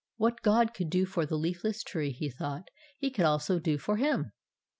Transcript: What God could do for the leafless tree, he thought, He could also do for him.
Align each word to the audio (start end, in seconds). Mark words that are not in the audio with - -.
What 0.17 0.41
God 0.41 0.73
could 0.73 0.89
do 0.89 1.05
for 1.05 1.27
the 1.27 1.37
leafless 1.37 1.83
tree, 1.83 2.09
he 2.09 2.27
thought, 2.31 2.69
He 2.97 3.11
could 3.11 3.25
also 3.25 3.59
do 3.59 3.77
for 3.77 3.97
him. 3.97 4.31